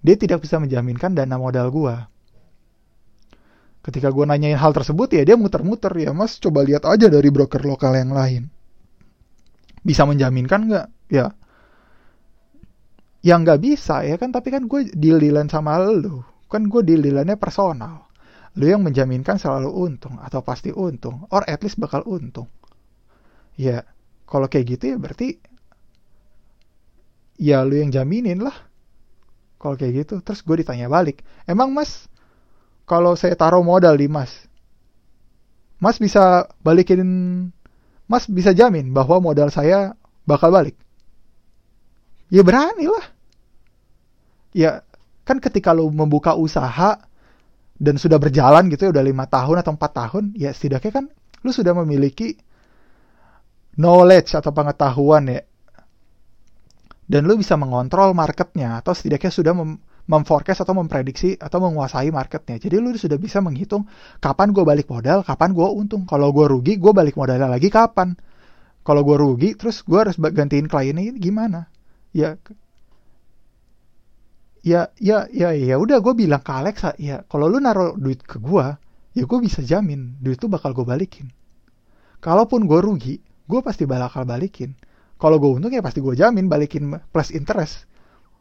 dia 0.00 0.16
tidak 0.16 0.44
bisa 0.44 0.56
menjaminkan 0.60 1.16
dana 1.16 1.36
modal 1.36 1.68
gua. 1.72 2.08
Ketika 3.80 4.10
gue 4.10 4.26
nanyain 4.26 4.58
hal 4.58 4.74
tersebut 4.74 5.14
ya 5.14 5.22
dia 5.22 5.38
muter-muter 5.38 5.94
ya 5.94 6.10
mas 6.10 6.42
coba 6.42 6.66
lihat 6.66 6.82
aja 6.82 7.06
dari 7.06 7.30
broker 7.30 7.62
lokal 7.62 7.94
yang 7.94 8.10
lain. 8.10 8.50
Bisa 9.86 10.02
menjaminkan 10.02 10.66
nggak? 10.66 10.86
Ya 11.06 11.30
yang 13.26 13.42
nggak 13.42 13.58
bisa 13.58 14.06
ya 14.06 14.14
kan 14.22 14.30
tapi 14.30 14.54
kan 14.54 14.70
gue 14.70 14.86
deal 14.94 15.18
dealan 15.18 15.50
sama 15.50 15.82
lu 15.82 16.22
kan 16.46 16.70
gue 16.70 16.78
deal 16.86 17.02
dealannya 17.02 17.34
personal 17.34 18.06
lu 18.54 18.70
yang 18.70 18.86
menjaminkan 18.86 19.34
selalu 19.34 19.66
untung 19.66 20.22
atau 20.22 20.46
pasti 20.46 20.70
untung 20.70 21.26
or 21.34 21.42
at 21.50 21.58
least 21.66 21.82
bakal 21.82 22.06
untung 22.06 22.46
ya 23.58 23.82
kalau 24.30 24.46
kayak 24.46 24.78
gitu 24.78 24.94
ya 24.94 24.96
berarti 25.02 25.42
ya 27.42 27.66
lu 27.66 27.82
yang 27.82 27.90
jaminin 27.90 28.46
lah 28.46 28.54
kalau 29.56 29.74
kayak 29.74 30.06
gitu 30.06 30.20
terus 30.20 30.44
gue 30.44 30.56
ditanya 30.60 30.86
balik 30.88 31.24
emang 31.48 31.72
mas 31.72 32.08
kalau 32.86 33.16
saya 33.18 33.34
taruh 33.34 33.64
modal 33.64 33.96
di 33.96 34.06
mas 34.06 34.46
mas 35.80 36.00
bisa 36.00 36.48
balikin 36.64 37.02
mas 38.06 38.30
bisa 38.30 38.54
jamin 38.54 38.94
bahwa 38.94 39.18
modal 39.18 39.50
saya 39.50 39.98
bakal 40.26 40.50
balik? 40.50 40.74
Ya 42.26 42.42
berani 42.42 42.90
lah. 42.90 43.06
Ya 44.50 44.82
kan 45.26 45.38
ketika 45.38 45.74
lu 45.74 45.90
membuka 45.90 46.34
usaha 46.34 46.98
dan 47.76 47.94
sudah 48.00 48.16
berjalan 48.16 48.72
gitu 48.72 48.88
ya 48.88 48.90
udah 48.94 49.04
lima 49.04 49.26
tahun 49.28 49.60
atau 49.60 49.76
empat 49.76 49.92
tahun 49.92 50.24
ya 50.32 50.48
setidaknya 50.54 50.92
kan 51.02 51.04
lu 51.44 51.50
sudah 51.52 51.76
memiliki 51.76 52.40
knowledge 53.76 54.32
atau 54.32 54.48
pengetahuan 54.54 55.28
ya 55.28 55.44
dan 57.06 57.26
lu 57.26 57.38
bisa 57.38 57.54
mengontrol 57.54 58.12
marketnya 58.12 58.82
atau 58.82 58.94
setidaknya 58.94 59.30
sudah 59.30 59.54
mem 59.54 59.78
memforecast 60.06 60.62
atau 60.62 60.78
memprediksi 60.78 61.34
atau 61.34 61.58
menguasai 61.58 62.14
marketnya. 62.14 62.62
Jadi 62.62 62.78
lu 62.78 62.94
sudah 62.94 63.18
bisa 63.18 63.42
menghitung 63.42 63.90
kapan 64.22 64.54
gue 64.54 64.62
balik 64.62 64.86
modal, 64.86 65.26
kapan 65.26 65.50
gue 65.50 65.66
untung. 65.66 66.06
Kalau 66.06 66.30
gue 66.30 66.46
rugi, 66.46 66.78
gue 66.78 66.94
balik 66.94 67.18
modalnya 67.18 67.50
lagi 67.50 67.66
kapan. 67.66 68.14
Kalau 68.86 69.02
gue 69.02 69.18
rugi, 69.18 69.58
terus 69.58 69.82
gue 69.82 69.98
harus 69.98 70.14
gantiin 70.14 70.70
kliennya 70.70 71.10
gimana? 71.18 71.66
Ya 72.14 72.38
ya 74.66 74.90
ya 74.98 75.30
ya 75.30 75.54
ya 75.54 75.78
udah 75.78 76.02
gue 76.02 76.14
bilang 76.18 76.42
ke 76.42 76.50
Alexa 76.50 76.98
ya 76.98 77.22
kalau 77.30 77.46
lu 77.46 77.62
naruh 77.62 77.94
duit 77.94 78.18
ke 78.18 78.42
gue 78.42 78.66
ya 79.14 79.22
gue 79.22 79.38
bisa 79.38 79.62
jamin 79.62 80.18
duit 80.18 80.42
itu 80.42 80.50
bakal 80.50 80.74
gue 80.74 80.82
balikin 80.82 81.30
kalaupun 82.18 82.66
gue 82.66 82.82
rugi 82.82 83.22
gue 83.46 83.60
pasti 83.62 83.86
bakal 83.86 84.26
balikin 84.26 84.74
kalau 85.16 85.40
gue 85.40 85.48
untung 85.48 85.72
ya 85.72 85.80
pasti 85.80 86.04
gue 86.04 86.12
jamin 86.12 86.46
balikin 86.48 86.92
plus 87.08 87.32
interest. 87.32 87.88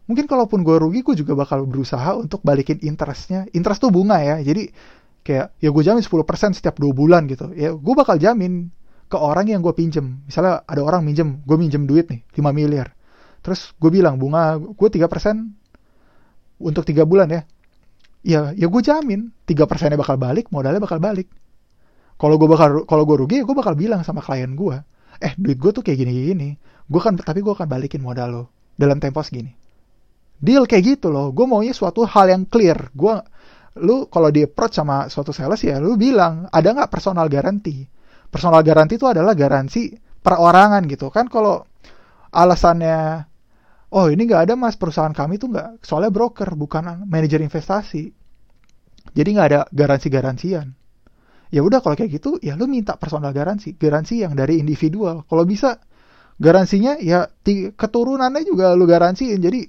Mungkin 0.05 0.27
kalaupun 0.27 0.61
gue 0.61 0.75
rugi 0.77 1.01
gue 1.01 1.15
juga 1.17 1.33
bakal 1.33 1.63
berusaha 1.65 2.19
untuk 2.19 2.43
balikin 2.43 2.77
interestnya. 2.83 3.47
Interest 3.55 3.79
tuh 3.79 3.89
bunga 3.95 4.19
ya 4.19 4.35
jadi 4.43 4.69
kayak 5.25 5.57
ya 5.57 5.69
gue 5.71 5.83
jamin 5.83 6.03
10% 6.03 6.59
setiap 6.59 6.75
dua 6.77 6.91
bulan 6.91 7.25
gitu. 7.31 7.49
Ya 7.55 7.71
gue 7.73 7.93
bakal 7.95 8.19
jamin 8.19 8.69
ke 9.07 9.17
orang 9.17 9.47
yang 9.47 9.63
gue 9.63 9.71
pinjem. 9.71 10.21
Misalnya 10.27 10.67
ada 10.67 10.81
orang 10.83 11.01
minjem 11.01 11.41
gue 11.47 11.57
minjem 11.57 11.87
duit 11.87 12.11
nih 12.11 12.21
5 12.35 12.43
miliar. 12.51 12.91
Terus 13.39 13.71
gue 13.79 13.89
bilang 13.89 14.19
bunga 14.19 14.59
gue 14.59 14.89
tiga 14.91 15.07
persen 15.07 15.55
untuk 16.59 16.83
tiga 16.83 17.07
bulan 17.07 17.31
ya. 17.31 17.41
Ya 18.25 18.41
ya 18.51 18.67
gue 18.67 18.81
jamin 18.83 19.31
tiga 19.47 19.63
persennya 19.63 19.95
bakal 19.95 20.19
balik 20.19 20.51
modalnya 20.51 20.83
bakal 20.83 20.99
balik. 20.99 21.31
Kalau 22.19 22.35
gue 22.35 22.49
bakal 22.51 22.83
kalau 22.83 23.07
gue 23.07 23.15
rugi 23.15 23.35
ya 23.41 23.43
gue 23.47 23.55
bakal 23.55 23.79
bilang 23.79 24.03
sama 24.03 24.19
klien 24.19 24.51
gue 24.53 24.75
eh 25.23 25.33
duit 25.39 25.57
gue 25.59 25.71
tuh 25.71 25.83
kayak 25.83 25.97
gini 26.03 26.11
gini 26.11 26.49
gue 26.85 27.01
kan 27.01 27.17
tapi 27.17 27.41
gue 27.41 27.53
akan 27.53 27.65
balikin 27.65 28.01
modal 28.03 28.29
lo 28.29 28.43
dalam 28.75 28.99
tempo 28.99 29.23
segini. 29.23 29.51
Deal 30.35 30.67
kayak 30.67 30.83
gitu 30.99 31.07
loh. 31.09 31.31
Gue 31.31 31.47
maunya 31.47 31.71
suatu 31.71 32.03
hal 32.03 32.27
yang 32.27 32.43
clear. 32.45 32.91
Gue 32.91 33.15
lu 33.79 34.07
kalau 34.11 34.29
di 34.31 34.43
approach 34.43 34.79
sama 34.79 35.11
suatu 35.11 35.35
sales 35.35 35.59
ya 35.59 35.83
lu 35.83 35.99
bilang 35.99 36.47
ada 36.47 36.71
nggak 36.71 36.87
personal 36.87 37.27
garanti 37.27 37.83
personal 38.31 38.63
garanti 38.63 38.95
itu 38.95 39.07
adalah 39.07 39.35
garansi 39.35 39.95
perorangan 39.95 40.83
gitu. 40.91 41.07
Kan 41.09 41.31
kalau 41.31 41.63
alasannya 42.35 43.25
oh 43.95 44.11
ini 44.11 44.21
nggak 44.27 44.51
ada 44.51 44.53
mas. 44.59 44.75
Perusahaan 44.77 45.15
kami 45.15 45.39
tuh 45.41 45.55
nggak 45.55 45.81
soalnya 45.81 46.11
broker 46.11 46.53
bukan 46.53 47.07
manajer 47.07 47.41
investasi. 47.41 48.11
Jadi 49.15 49.29
nggak 49.31 49.47
ada 49.47 49.61
garansi-garansian 49.71 50.84
ya 51.55 51.63
udah 51.63 51.79
kalau 51.79 51.95
kayak 51.95 52.19
gitu 52.19 52.35
ya 52.43 52.59
lu 52.59 52.67
minta 52.67 52.99
personal 52.99 53.31
garansi 53.31 53.79
garansi 53.79 54.27
yang 54.27 54.35
dari 54.35 54.59
individual. 54.59 55.23
Kalau 55.23 55.47
bisa 55.47 55.79
garansinya 56.35 56.99
ya 56.99 57.31
keturunannya 57.47 58.43
juga 58.43 58.75
lu 58.75 58.83
garansiin. 58.83 59.39
Jadi 59.39 59.63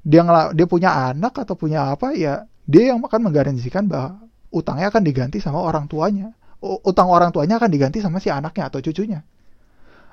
dia 0.00 0.24
dia 0.56 0.66
punya 0.66 1.12
anak 1.12 1.44
atau 1.44 1.52
punya 1.52 1.92
apa 1.92 2.16
ya 2.16 2.48
dia 2.64 2.96
yang 2.96 3.04
akan 3.04 3.20
menggaransikan 3.28 3.84
bahwa 3.84 4.24
utangnya 4.48 4.88
akan 4.88 5.02
diganti 5.04 5.44
sama 5.44 5.60
orang 5.60 5.84
tuanya. 5.92 6.32
Utang 6.64 7.12
orang 7.12 7.36
tuanya 7.36 7.60
akan 7.60 7.68
diganti 7.68 8.00
sama 8.00 8.16
si 8.16 8.32
anaknya 8.32 8.72
atau 8.72 8.80
cucunya. 8.80 9.20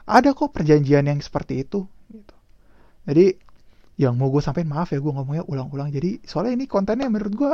Ada 0.04 0.36
kok 0.36 0.52
perjanjian 0.52 1.08
yang 1.08 1.24
seperti 1.24 1.64
itu 1.64 1.88
gitu. 2.12 2.36
jadi 3.08 3.40
yang 3.96 4.20
mau 4.20 4.28
gue 4.28 4.44
sampein 4.44 4.68
maaf 4.68 4.92
ya 4.92 5.00
gue 5.00 5.08
ngomongnya 5.08 5.48
ulang-ulang. 5.48 5.88
Jadi 5.88 6.20
soalnya 6.28 6.60
ini 6.60 6.66
kontennya 6.68 7.08
menurut 7.08 7.32
gue 7.32 7.54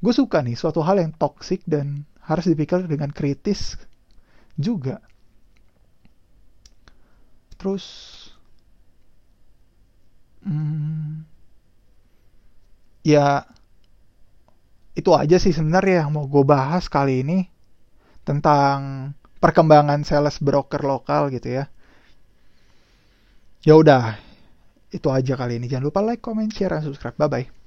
gue 0.00 0.14
suka 0.16 0.40
nih 0.40 0.56
suatu 0.56 0.80
hal 0.80 0.96
yang 0.96 1.12
toksik 1.12 1.60
dan 1.68 2.08
harus 2.24 2.44
dipikir 2.48 2.84
dengan 2.88 3.12
kritis 3.12 3.76
juga 4.56 5.00
terus 7.60 7.84
hmm, 10.44 11.24
ya 13.04 13.44
itu 14.94 15.10
aja 15.10 15.36
sih 15.40 15.50
sebenarnya 15.50 16.06
yang 16.06 16.14
mau 16.14 16.26
gue 16.28 16.44
bahas 16.46 16.86
kali 16.86 17.26
ini 17.26 17.38
tentang 18.24 19.12
perkembangan 19.42 20.06
sales 20.06 20.40
broker 20.40 20.80
lokal 20.80 21.28
gitu 21.28 21.60
ya 21.60 21.64
ya 23.64 23.74
udah 23.76 24.16
itu 24.94 25.10
aja 25.10 25.34
kali 25.34 25.58
ini. 25.58 25.66
Jangan 25.66 25.90
lupa 25.90 26.00
like, 26.06 26.22
comment, 26.22 26.46
share, 26.46 26.70
dan 26.70 26.86
subscribe. 26.86 27.18
Bye-bye. 27.18 27.63